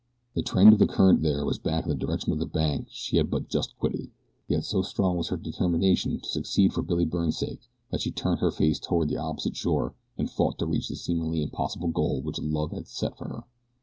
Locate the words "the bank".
2.39-2.87